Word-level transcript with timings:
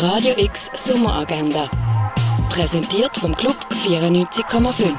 Radio 0.00 0.32
X 0.38 0.70
Sommeragenda. 0.74 1.68
Präsentiert 2.50 3.16
vom 3.16 3.34
Club 3.34 3.56
94,5. 3.72 4.92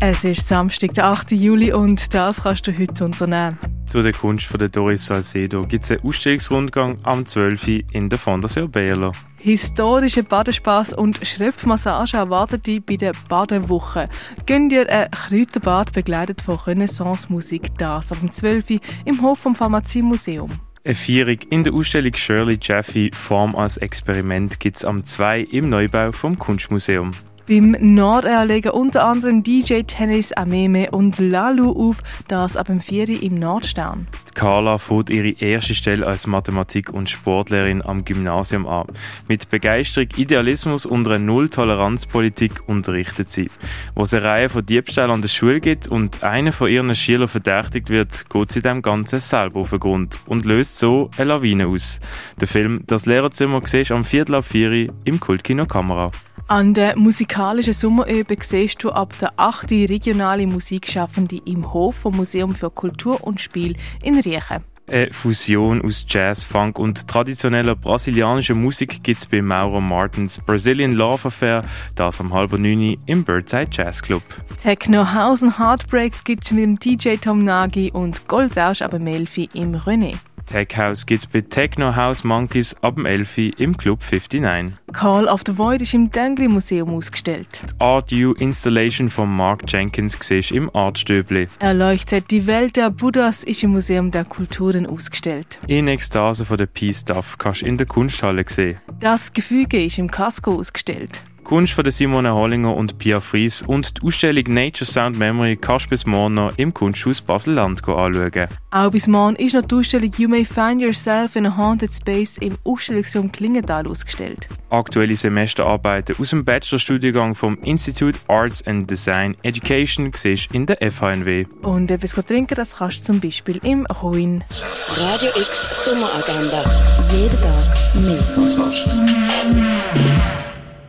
Es 0.00 0.24
ist 0.24 0.48
Samstag, 0.48 0.94
der 0.94 1.04
8. 1.06 1.30
Juli 1.30 1.72
und 1.72 2.12
das 2.12 2.42
kannst 2.42 2.66
du 2.66 2.76
heute 2.76 3.04
unternehmen. 3.04 3.56
Zu 3.86 4.02
der 4.02 4.12
Kunst 4.12 4.46
von 4.46 4.58
der 4.58 4.68
Doris 4.68 5.06
Salcedo 5.06 5.64
gibt 5.64 5.84
es 5.84 5.92
einen 5.92 6.02
Ausstellungsrundgang 6.02 6.98
am 7.04 7.24
12. 7.24 7.68
Uhr 7.68 7.80
in 7.92 8.08
der 8.08 8.18
Fondation 8.18 8.68
Berlo. 8.68 9.12
Historische 9.36 10.24
Badespaß 10.24 10.94
und 10.94 11.24
Schröpfmassage 11.24 12.16
erwartet 12.16 12.66
dich 12.66 12.84
bei 12.84 12.96
der 12.96 13.12
Badewoche. 13.28 14.08
Gönn 14.44 14.68
dir 14.68 14.90
ein 14.90 15.08
Kräuterbad 15.08 15.92
begleitet 15.92 16.42
von 16.42 16.56
Renaissance-Musik, 16.56 17.78
das 17.78 18.10
am 18.10 18.32
12. 18.32 18.70
Uhr 18.70 18.80
im 19.04 19.22
Hof 19.22 19.38
vom 19.38 19.54
Pharmaziemuseum. 19.54 20.50
Eine 20.86 20.94
Vierung 20.94 21.38
in 21.50 21.64
der 21.64 21.72
Ausstellung 21.72 22.14
Shirley 22.14 22.58
Jaffe 22.62 23.10
Form 23.12 23.56
als 23.56 23.76
Experiment 23.76 24.60
gibt 24.60 24.76
es 24.76 24.84
am 24.84 25.04
2 25.04 25.40
im 25.40 25.68
Neubau 25.68 26.12
vom 26.12 26.38
Kunstmuseum. 26.38 27.10
Beim 27.48 27.76
Nordair 27.78 28.44
legen 28.44 28.70
unter 28.70 29.04
anderem 29.04 29.44
DJ 29.44 29.82
Tennis 29.82 30.32
Ameme 30.32 30.90
und 30.90 31.20
Lalu 31.20 31.70
auf, 31.70 32.02
das 32.26 32.56
ab 32.56 32.66
dem 32.66 32.80
4. 32.80 33.22
im 33.22 33.38
Nordstern. 33.38 34.08
Die 34.28 34.34
Carla 34.34 34.78
fährt 34.78 35.10
ihre 35.10 35.28
erste 35.28 35.76
Stelle 35.76 36.04
als 36.04 36.26
Mathematik- 36.26 36.92
und 36.92 37.08
Sportlehrerin 37.08 37.82
am 37.82 38.04
Gymnasium 38.04 38.66
an. 38.66 38.88
Mit 39.28 39.48
Begeisterung, 39.48 40.08
Idealismus 40.16 40.86
und 40.86 41.06
einer 41.06 41.20
Null-Toleranz-Politik 41.20 42.68
unterrichtet 42.68 43.30
sie. 43.30 43.48
Wo 43.94 44.02
es 44.02 44.12
eine 44.12 44.24
Reihe 44.24 44.48
von 44.48 44.66
Diebstählen 44.66 45.12
an 45.12 45.22
der 45.22 45.28
Schule 45.28 45.60
gibt 45.60 45.86
und 45.86 46.24
einer 46.24 46.50
von 46.50 46.68
ihren 46.68 46.96
Schülern 46.96 47.28
verdächtigt 47.28 47.90
wird, 47.90 48.28
geht 48.28 48.50
sie 48.50 48.60
dem 48.60 48.82
Ganzen 48.82 49.20
selber 49.20 49.60
auf 49.60 49.70
den 49.70 49.78
Grund 49.78 50.18
und 50.26 50.46
löst 50.46 50.78
so 50.78 51.10
eine 51.16 51.30
Lawine 51.30 51.68
aus. 51.68 52.00
Der 52.40 52.48
Film 52.48 52.82
«Das 52.88 53.06
Lehrerzimmer» 53.06 53.62
siehst 53.64 53.90
du 53.90 53.94
am 53.94 54.04
Viertel 54.04 54.34
ab 54.34 54.46
4 54.46 54.88
im 55.04 55.20
Kultkino 55.20 55.64
Kamera. 55.66 56.10
An 56.48 56.74
der 56.74 56.96
musikalischen 57.36 57.74
Sommerübung 57.74 58.38
siehst 58.40 58.82
du 58.82 58.90
ab 58.90 59.12
der 59.20 59.30
8. 59.36 59.70
regionale 59.70 60.46
Musikschaffende 60.46 61.38
im 61.44 61.70
Hof 61.70 61.96
vom 61.96 62.16
Museum 62.16 62.54
für 62.54 62.70
Kultur 62.70 63.22
und 63.22 63.42
Spiel 63.42 63.76
in 64.02 64.18
Riechen. 64.18 64.64
Eine 64.86 65.12
Fusion 65.12 65.82
aus 65.82 66.06
Jazz, 66.08 66.42
Funk 66.42 66.78
und 66.78 67.06
traditioneller 67.06 67.76
brasilianischer 67.76 68.54
Musik 68.54 69.02
gibt 69.02 69.18
es 69.18 69.26
bei 69.26 69.42
Mauro 69.42 69.82
Martins 69.82 70.38
Brazilian 70.38 70.92
Love 70.92 71.28
Affair, 71.28 71.62
das 71.94 72.20
am 72.20 72.32
halben 72.32 72.62
neun 72.62 72.96
im 73.04 73.22
Birdside 73.22 73.68
Jazz 73.70 74.00
Club. 74.00 74.22
Techno, 74.58 75.12
House 75.12 75.42
und 75.42 75.58
Heartbreaks 75.58 76.24
gibt 76.24 76.46
es 76.46 76.52
mit 76.52 76.62
dem 76.62 76.78
DJ 76.78 77.16
Tom 77.16 77.44
Nagy 77.44 77.90
und 77.92 78.28
Goldrausch 78.28 78.80
ab 78.80 78.98
Melfi 78.98 79.50
im 79.52 79.74
René. 79.74 80.16
Tech 80.46 80.76
House 80.76 81.04
gibt 81.04 81.24
es 81.24 81.26
bei 81.26 81.40
Techno 81.40 81.96
House 81.96 82.22
Monkeys 82.22 82.74
ab 82.80 82.94
dem 82.94 83.04
11 83.04 83.58
im 83.58 83.76
Club 83.76 84.00
59. 84.00 84.74
Call 84.92 85.26
of 85.26 85.42
the 85.44 85.58
Void 85.58 85.82
ist 85.82 85.92
im 85.92 86.10
Dengli 86.10 86.46
Museum 86.46 86.88
ausgestellt. 86.90 87.60
Die 87.68 87.80
Art 87.80 88.12
U 88.12 88.32
Installation 88.32 89.10
von 89.10 89.28
Mark 89.28 89.64
Jenkins 89.66 90.16
siehst 90.20 90.52
im 90.52 90.74
Artstöbli. 90.74 91.48
Erleuchtet 91.58 92.30
die 92.30 92.46
Welt 92.46 92.76
der 92.76 92.90
Buddhas 92.90 93.42
ist 93.42 93.62
im 93.64 93.72
Museum 93.72 94.12
der 94.12 94.24
Kulturen 94.24 94.86
ausgestellt. 94.86 95.58
In 95.66 95.88
Ekstase 95.88 96.44
von 96.44 96.56
der 96.56 96.66
Peace 96.66 97.00
Stuff 97.00 97.36
kannst 97.38 97.62
du 97.62 97.66
in 97.66 97.76
der 97.76 97.86
Kunsthalle 97.86 98.44
sehen. 98.46 98.78
Das 99.00 99.32
Gefüge 99.32 99.84
ist 99.84 99.98
im 99.98 100.10
Casco 100.10 100.54
ausgestellt. 100.54 101.22
Kunst 101.46 101.74
von 101.74 101.84
der 101.84 101.92
Simone 101.92 102.34
Hollinger 102.34 102.74
und 102.74 102.98
Pia 102.98 103.20
Fries 103.20 103.62
und 103.62 103.98
die 103.98 104.02
Ausstellung 104.04 104.42
Nature 104.48 104.84
Sound 104.84 105.16
Memory 105.16 105.56
kannst 105.56 105.86
du 105.86 105.90
bis 105.90 106.04
morgen 106.04 106.34
noch 106.34 106.58
im 106.58 106.74
Kunsthaus 106.74 107.20
Basel-Land 107.20 107.86
anschauen. 107.86 108.48
Auch 108.72 108.90
bis 108.90 109.06
morgen 109.06 109.36
ist 109.36 109.54
noch 109.54 109.62
die 109.62 109.76
Ausstellung 109.76 110.10
You 110.18 110.28
May 110.28 110.44
Find 110.44 110.80
Yourself 110.80 111.36
in 111.36 111.46
a 111.46 111.56
Haunted 111.56 111.94
Space 111.94 112.36
im 112.38 112.58
Ausstellungsraum 112.64 113.30
Klingenthal 113.30 113.86
ausgestellt. 113.86 114.48
Aktuelle 114.70 115.14
Semesterarbeiten 115.14 116.16
aus 116.18 116.30
dem 116.30 116.44
Bachelorstudiengang 116.44 117.36
vom 117.36 117.56
Institute 117.62 118.18
Arts 118.26 118.66
and 118.66 118.90
Design 118.90 119.36
Education 119.44 120.10
siehst 120.16 120.52
in 120.52 120.66
der 120.66 120.78
FHNW. 120.90 121.46
Und 121.62 121.92
etwas 121.92 122.10
trinken, 122.26 122.56
das 122.56 122.78
kannst 122.78 122.98
du 122.98 123.02
zum 123.04 123.20
Beispiel 123.20 123.60
im 123.62 123.86
Ruin. 123.86 124.42
Radio 124.88 125.30
X 125.40 125.68
Sommeragenda. 125.70 127.04
Jeden 127.12 127.40
Tag 127.40 127.76
mehr. 127.94 128.18
Kontrast. 128.34 128.88